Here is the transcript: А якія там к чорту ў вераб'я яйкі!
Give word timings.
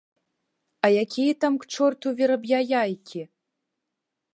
А 0.87 0.91
якія 1.03 1.33
там 1.45 1.53
к 1.65 1.69
чорту 1.75 2.05
ў 2.13 2.23
вераб'я 2.23 2.59
яйкі! 2.83 3.21